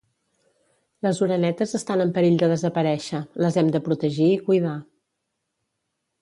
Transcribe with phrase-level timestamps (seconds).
[1.07, 4.75] Les orenetes estan en perill de desaparèixer, les hem de protegir i cuidar